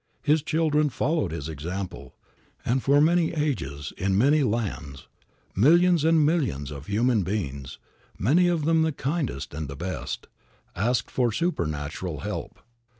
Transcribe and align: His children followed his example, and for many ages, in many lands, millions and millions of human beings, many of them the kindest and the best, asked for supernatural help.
His 0.23 0.41
children 0.41 0.89
followed 0.89 1.31
his 1.31 1.47
example, 1.47 2.15
and 2.65 2.81
for 2.81 2.99
many 2.99 3.33
ages, 3.35 3.93
in 3.99 4.17
many 4.17 4.41
lands, 4.41 5.07
millions 5.55 6.03
and 6.03 6.25
millions 6.25 6.71
of 6.71 6.87
human 6.87 7.21
beings, 7.21 7.77
many 8.17 8.47
of 8.47 8.65
them 8.65 8.81
the 8.81 8.91
kindest 8.93 9.53
and 9.53 9.67
the 9.67 9.75
best, 9.75 10.25
asked 10.75 11.11
for 11.11 11.31
supernatural 11.31 12.21
help. 12.21 12.59